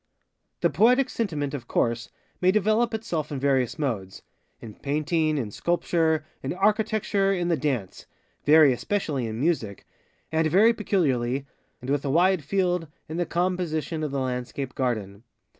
The 0.61 0.71
Poetic 0.71 1.11
Sentiment, 1.11 1.53
of 1.53 1.67
course, 1.67 2.09
may 2.41 2.49
develop 2.51 2.91
itself 2.91 3.31
in 3.31 3.39
various 3.39 3.75
modesŌĆöin 3.75 4.81
Painting, 4.81 5.37
in 5.37 5.51
Sculpture, 5.51 6.25
in 6.41 6.53
Architecture, 6.53 7.31
in 7.31 7.49
the 7.49 7.55
DanceŌĆövery 7.57 8.73
especially 8.73 9.27
in 9.27 9.39
MusicŌĆöand 9.39 10.47
very 10.47 10.73
peculiarly, 10.73 11.45
and 11.81 11.91
with 11.91 12.03
a 12.03 12.09
wide 12.09 12.43
field, 12.43 12.87
in 13.07 13.17
the 13.17 13.27
com 13.27 13.55
position 13.55 14.01
of 14.03 14.09
the 14.09 14.19
Landscape 14.19 14.73
Garden. 14.73 15.21